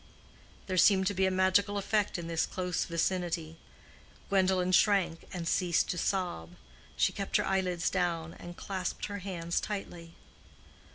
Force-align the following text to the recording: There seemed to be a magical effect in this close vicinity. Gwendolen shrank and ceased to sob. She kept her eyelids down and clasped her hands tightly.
There 0.65 0.77
seemed 0.79 1.05
to 1.05 1.13
be 1.13 1.27
a 1.27 1.29
magical 1.29 1.77
effect 1.77 2.17
in 2.17 2.25
this 2.25 2.47
close 2.47 2.85
vicinity. 2.85 3.57
Gwendolen 4.29 4.71
shrank 4.71 5.25
and 5.31 5.47
ceased 5.47 5.91
to 5.91 5.97
sob. 5.99 6.55
She 6.95 7.13
kept 7.13 7.37
her 7.37 7.45
eyelids 7.45 7.87
down 7.91 8.33
and 8.39 8.57
clasped 8.57 9.05
her 9.05 9.19
hands 9.19 9.59
tightly. 9.61 10.15